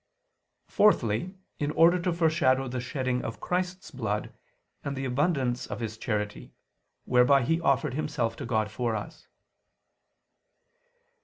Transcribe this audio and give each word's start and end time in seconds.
Fourthly, 0.67 1.35
in 1.59 1.69
order 1.69 1.99
to 1.99 2.11
foreshadow 2.11 2.67
the 2.67 2.81
shedding 2.81 3.23
of 3.23 3.39
Christ's 3.39 3.91
blood, 3.91 4.33
and 4.83 4.95
the 4.97 5.05
abundance 5.05 5.67
of 5.67 5.79
His 5.79 5.95
charity, 5.95 6.55
whereby 7.05 7.43
He 7.43 7.61
offered 7.61 7.93
Himself 7.93 8.35
to 8.37 8.45
God 8.47 8.71
for 8.71 8.95
us. 8.95 9.27